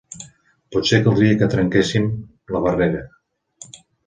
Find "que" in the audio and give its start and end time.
1.41-1.49